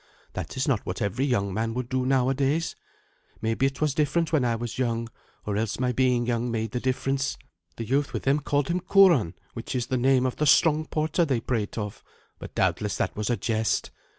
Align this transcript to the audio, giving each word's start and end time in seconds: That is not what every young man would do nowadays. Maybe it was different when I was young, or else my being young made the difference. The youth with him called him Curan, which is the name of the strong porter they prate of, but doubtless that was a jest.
That 0.33 0.57
is 0.57 0.67
not 0.67 0.83
what 0.83 0.99
every 0.99 1.25
young 1.25 1.53
man 1.53 1.75
would 1.75 1.87
do 1.87 2.07
nowadays. 2.07 2.75
Maybe 3.39 3.67
it 3.67 3.81
was 3.81 3.93
different 3.93 4.33
when 4.33 4.43
I 4.43 4.55
was 4.55 4.79
young, 4.79 5.09
or 5.45 5.57
else 5.57 5.77
my 5.79 5.91
being 5.91 6.25
young 6.25 6.49
made 6.49 6.71
the 6.71 6.79
difference. 6.79 7.37
The 7.75 7.85
youth 7.85 8.11
with 8.11 8.25
him 8.25 8.39
called 8.39 8.69
him 8.69 8.79
Curan, 8.79 9.35
which 9.53 9.75
is 9.75 9.85
the 9.85 9.97
name 9.97 10.25
of 10.25 10.37
the 10.37 10.47
strong 10.47 10.85
porter 10.87 11.23
they 11.23 11.39
prate 11.39 11.77
of, 11.77 12.03
but 12.39 12.55
doubtless 12.55 12.97
that 12.97 13.15
was 13.15 13.29
a 13.29 13.37
jest. 13.37 13.91